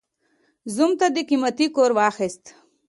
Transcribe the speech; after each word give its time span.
زوم 0.75 0.91
ته 0.99 1.05
دې 1.15 1.21
قيمتي 1.29 1.67
کور 1.75 1.91
واخيست. 1.97 2.43